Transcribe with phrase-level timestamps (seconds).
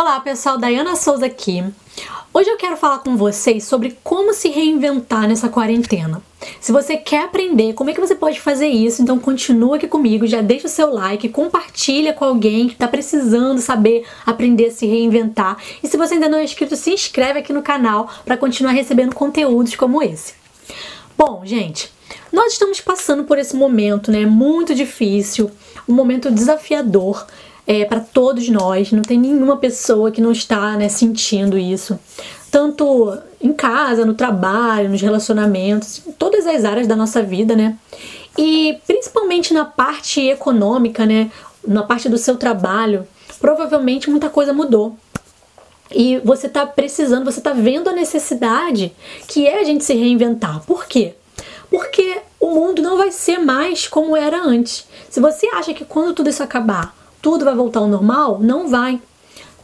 [0.00, 1.64] Olá pessoal, Dayana Souza aqui.
[2.32, 6.22] Hoje eu quero falar com vocês sobre como se reinventar nessa quarentena.
[6.60, 10.24] Se você quer aprender como é que você pode fazer isso, então continua aqui comigo,
[10.24, 14.86] já deixa o seu like, compartilha com alguém que está precisando saber aprender a se
[14.86, 15.56] reinventar.
[15.82, 19.16] E se você ainda não é inscrito, se inscreve aqui no canal para continuar recebendo
[19.16, 20.34] conteúdos como esse.
[21.16, 21.92] Bom, gente,
[22.32, 25.50] nós estamos passando por esse momento, né, muito difícil,
[25.88, 27.26] um momento desafiador
[27.68, 28.90] é, para todos nós.
[28.90, 31.98] Não tem nenhuma pessoa que não está né, sentindo isso.
[32.50, 37.76] Tanto em casa, no trabalho, nos relacionamentos, em todas as áreas da nossa vida, né?
[38.38, 41.30] E principalmente na parte econômica, né?
[41.66, 43.06] Na parte do seu trabalho,
[43.38, 44.96] provavelmente muita coisa mudou.
[45.90, 48.94] E você está precisando, você está vendo a necessidade
[49.26, 50.62] que é a gente se reinventar.
[50.64, 51.14] Por quê?
[51.70, 54.86] Porque o mundo não vai ser mais como era antes.
[55.10, 58.38] Se você acha que quando tudo isso acabar, tudo vai voltar ao normal?
[58.40, 59.00] Não vai.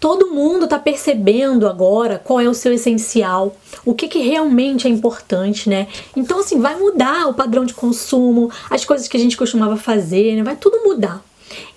[0.00, 4.90] Todo mundo está percebendo agora qual é o seu essencial, o que, que realmente é
[4.90, 5.86] importante, né?
[6.16, 10.34] Então, assim, vai mudar o padrão de consumo, as coisas que a gente costumava fazer,
[10.34, 10.42] né?
[10.42, 11.22] Vai tudo mudar.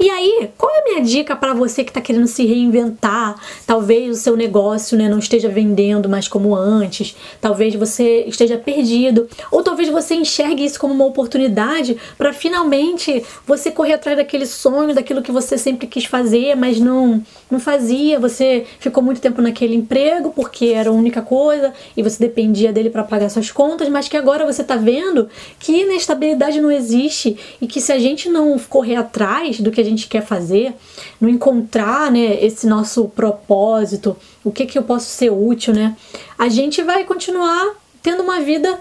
[0.05, 3.41] E aí, qual é a minha dica para você que está querendo se reinventar?
[3.65, 9.27] Talvez o seu negócio né, não esteja vendendo mais como antes, talvez você esteja perdido,
[9.49, 14.93] ou talvez você enxergue isso como uma oportunidade para finalmente você correr atrás daquele sonho,
[14.93, 18.19] daquilo que você sempre quis fazer, mas não, não fazia.
[18.19, 22.91] Você ficou muito tempo naquele emprego porque era a única coisa e você dependia dele
[22.91, 27.65] para pagar suas contas, mas que agora você está vendo que inestabilidade não existe e
[27.65, 30.73] que se a gente não correr atrás do que a gente quer fazer,
[31.19, 35.95] no encontrar, né, esse nosso propósito, o que que eu posso ser útil, né?
[36.37, 38.77] A gente vai continuar tendo uma vida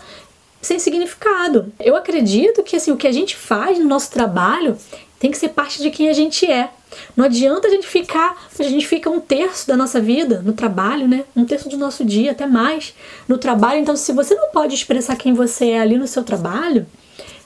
[0.61, 1.73] sem significado.
[1.79, 4.77] Eu acredito que assim, o que a gente faz no nosso trabalho
[5.19, 6.71] tem que ser parte de quem a gente é.
[7.17, 11.09] Não adianta a gente ficar, a gente fica um terço da nossa vida no trabalho,
[11.09, 11.25] né?
[11.35, 12.95] Um terço do nosso dia, até mais,
[13.27, 13.81] no trabalho.
[13.81, 16.87] Então, se você não pode expressar quem você é ali no seu trabalho,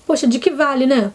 [0.06, 1.12] poxa, de que vale, né?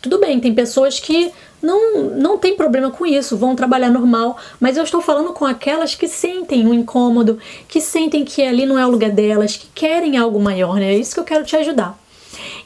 [0.00, 1.30] Tudo bem, tem pessoas que
[1.62, 5.94] não, não tem problema com isso, vão trabalhar normal, mas eu estou falando com aquelas
[5.94, 10.16] que sentem um incômodo, que sentem que ali não é o lugar delas, que querem
[10.16, 10.94] algo maior, né?
[10.94, 11.98] É isso que eu quero te ajudar.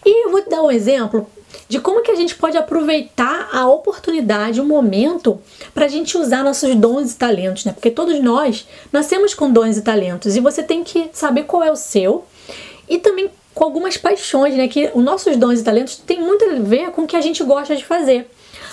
[0.04, 1.26] E eu vou te dar um exemplo
[1.69, 5.41] de como que a gente pode aproveitar a oportunidade, o momento,
[5.72, 7.72] para a gente usar nossos dons e talentos, né?
[7.72, 11.70] Porque todos nós nascemos com dons e talentos e você tem que saber qual é
[11.70, 12.24] o seu
[12.88, 14.69] e também com algumas paixões, né?
[14.69, 17.42] Que os nossos dons e talentos têm muito a ver com o que a gente
[17.42, 18.28] gosta de fazer.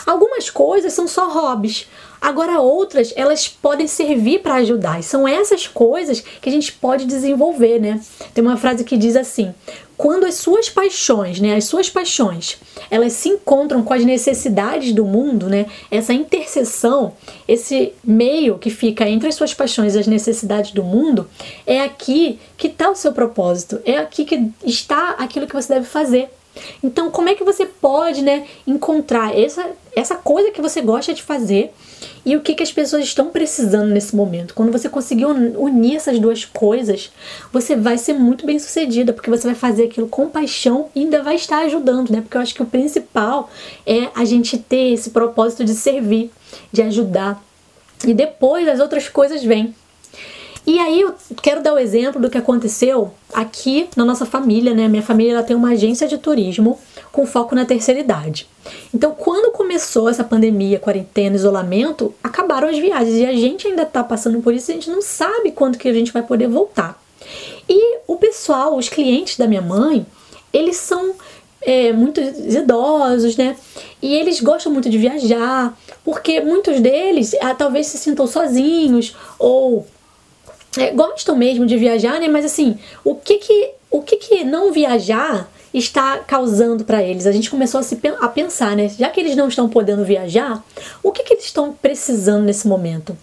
[0.05, 1.87] Algumas coisas são só hobbies,
[2.21, 4.99] agora outras elas podem servir para ajudar.
[4.99, 8.01] E são essas coisas que a gente pode desenvolver, né?
[8.33, 9.53] Tem uma frase que diz assim:
[9.99, 12.57] quando as suas paixões, né, as suas paixões,
[12.89, 17.11] elas se encontram com as necessidades do mundo, né, essa interseção,
[17.45, 21.29] esse meio que fica entre as suas paixões e as necessidades do mundo,
[21.67, 25.85] é aqui que está o seu propósito, é aqui que está aquilo que você deve
[25.85, 26.29] fazer.
[26.83, 31.21] Então, como é que você pode, né, encontrar essa, essa coisa que você gosta de
[31.21, 31.73] fazer
[32.25, 34.53] e o que, que as pessoas estão precisando nesse momento?
[34.53, 37.11] Quando você conseguir unir essas duas coisas,
[37.51, 41.21] você vai ser muito bem sucedida, porque você vai fazer aquilo com paixão e ainda
[41.21, 42.21] vai estar ajudando, né?
[42.21, 43.49] Porque eu acho que o principal
[43.85, 46.31] é a gente ter esse propósito de servir,
[46.71, 47.43] de ajudar.
[48.05, 49.75] E depois as outras coisas vêm.
[50.65, 54.87] E aí eu quero dar o exemplo do que aconteceu aqui na nossa família, né?
[54.87, 56.77] Minha família ela tem uma agência de turismo
[57.11, 58.47] com foco na terceira idade.
[58.93, 64.03] Então, quando começou essa pandemia, quarentena, isolamento, acabaram as viagens e a gente ainda tá
[64.03, 67.01] passando por isso, a gente não sabe quando que a gente vai poder voltar.
[67.67, 70.05] E o pessoal, os clientes da minha mãe,
[70.53, 71.13] eles são
[71.61, 73.55] é, muito idosos, né?
[74.01, 79.85] E eles gostam muito de viajar, porque muitos deles ah, talvez se sintam sozinhos ou
[80.79, 82.27] é, gostam mesmo de viajar, né?
[82.27, 87.27] Mas assim, o que que, o que, que não viajar está causando para eles.
[87.27, 88.89] A gente começou a, se, a pensar, né?
[88.89, 90.63] Já que eles não estão podendo viajar,
[91.03, 93.15] o que, que eles estão precisando nesse momento?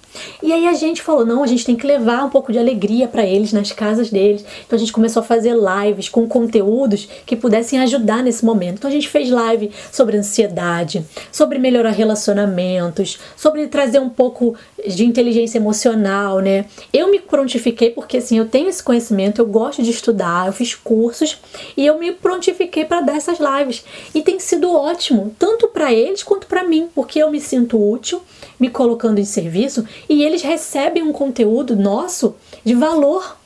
[0.43, 3.09] E aí a gente falou: não, a gente tem que levar um pouco de alegria
[3.09, 4.45] para eles nas casas deles.
[4.67, 8.79] Então a gente começou a fazer lives com conteúdos que pudessem ajudar nesse momento.
[8.79, 14.55] Então a gente fez live sobre ansiedade, sobre melhorar relacionamentos, sobre trazer um pouco
[14.87, 16.67] de inteligência emocional, né?
[16.93, 20.75] Eu me prontifiquei porque assim, eu tenho esse conhecimento, eu gosto de estudar, eu fiz
[20.75, 21.39] cursos
[21.77, 23.85] e eu me prontifiquei prontifiquei para dar essas lives
[24.15, 28.23] e tem sido ótimo, tanto para eles quanto para mim, porque eu me sinto útil
[28.61, 32.35] me colocando em serviço e eles recebem um conteúdo nosso
[32.65, 33.37] de valor.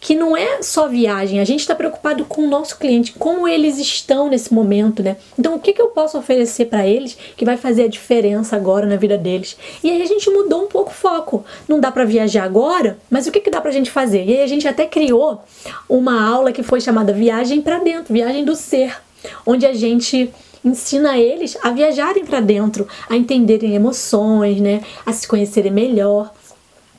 [0.00, 3.78] Que não é só viagem, a gente está preocupado com o nosso cliente, como eles
[3.78, 5.16] estão nesse momento, né?
[5.38, 8.86] Então, o que, que eu posso oferecer para eles que vai fazer a diferença agora
[8.86, 9.56] na vida deles?
[9.82, 11.44] E aí a gente mudou um pouco o foco.
[11.68, 14.24] Não dá para viajar agora, mas o que, que dá para a gente fazer?
[14.24, 15.42] E aí a gente até criou
[15.88, 18.96] uma aula que foi chamada Viagem para Dentro, Viagem do Ser,
[19.44, 20.32] onde a gente
[20.64, 26.32] ensina eles a viajarem para dentro, a entenderem emoções, né, a se conhecerem melhor.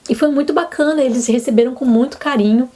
[0.10, 2.70] E foi muito bacana, eles receberam com muito carinho.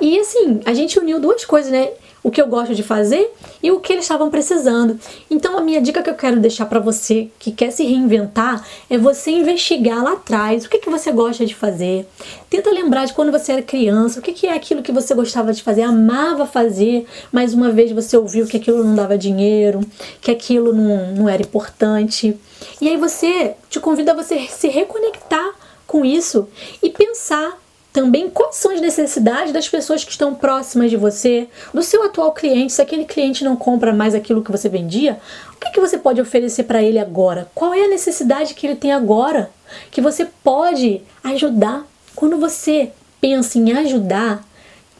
[0.00, 1.90] E assim, a gente uniu duas coisas, né?
[2.22, 3.30] O que eu gosto de fazer
[3.62, 4.98] e o que eles estavam precisando.
[5.30, 8.96] Então, a minha dica que eu quero deixar para você que quer se reinventar é
[8.96, 12.06] você investigar lá atrás o que, que você gosta de fazer.
[12.48, 15.52] Tenta lembrar de quando você era criança, o que, que é aquilo que você gostava
[15.52, 19.80] de fazer, amava fazer, mas uma vez você ouviu que aquilo não dava dinheiro,
[20.22, 22.34] que aquilo não, não era importante.
[22.80, 25.63] E aí você te convida a você se reconectar
[25.94, 26.48] com isso
[26.82, 27.56] e pensar
[27.92, 32.32] também quais são as necessidades das pessoas que estão próximas de você, do seu atual
[32.32, 32.72] cliente.
[32.72, 35.20] Se aquele cliente não compra mais aquilo que você vendia,
[35.52, 37.48] o que, que você pode oferecer para ele agora?
[37.54, 39.52] Qual é a necessidade que ele tem agora
[39.92, 41.86] que você pode ajudar?
[42.16, 42.90] Quando você
[43.20, 44.44] pensa em ajudar,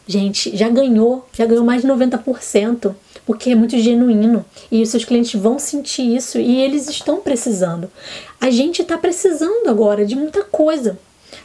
[0.07, 2.95] gente, já ganhou, já ganhou mais de 90%,
[3.27, 7.91] porque é muito genuíno e os seus clientes vão sentir isso e eles estão precisando.
[8.41, 10.99] A gente está precisando agora de muita coisa.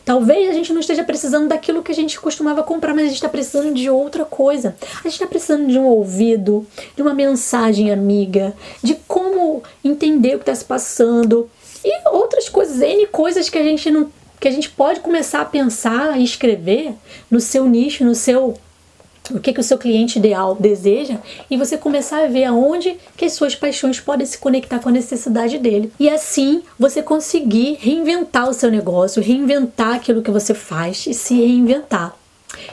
[0.05, 3.15] Talvez a gente não esteja precisando daquilo que a gente costumava comprar, mas a gente
[3.15, 4.75] está precisando de outra coisa.
[4.99, 6.65] A gente está precisando de um ouvido,
[6.95, 8.53] de uma mensagem amiga,
[8.83, 11.49] de como entender o que está se passando
[11.83, 14.09] e outras coisas, N coisas que a gente não
[14.39, 16.93] que a gente pode começar a pensar e escrever
[17.29, 18.57] no seu nicho, no seu
[19.31, 21.17] o que, que o seu cliente ideal deseja
[21.49, 24.91] e você começar a ver aonde que as suas paixões podem se conectar com a
[24.91, 25.91] necessidade dele.
[25.99, 31.35] E assim você conseguir reinventar o seu negócio, reinventar aquilo que você faz e se
[31.35, 32.15] reinventar.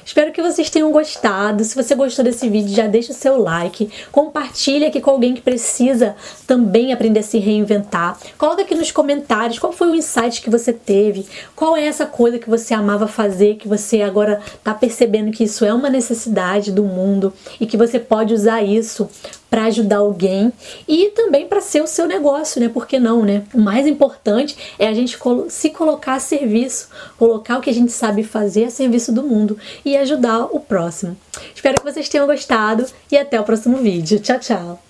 [0.04, 1.64] Espero que vocês tenham gostado.
[1.64, 5.40] Se você gostou desse vídeo, já deixa o seu like, compartilha aqui com alguém que
[5.40, 6.16] precisa
[6.46, 8.18] também aprender a se reinventar.
[8.38, 12.38] Coloca aqui nos comentários qual foi o insight que você teve, qual é essa coisa
[12.38, 16.84] que você amava fazer, que você agora está percebendo que isso é uma necessidade do
[16.84, 19.08] mundo e que você pode usar isso
[19.48, 20.52] para ajudar alguém
[20.88, 22.68] e também para ser o seu negócio, né?
[22.68, 23.44] Por que não, né?
[23.54, 25.18] O mais importante é a gente
[25.48, 29.56] se colocar a serviço, colocar o que a gente sabe fazer a serviço do mundo
[29.84, 31.16] e ajudar o próximo.
[31.54, 34.20] Espero que vocês tenham gostado e até o próximo vídeo.
[34.20, 34.85] Tchau, tchau!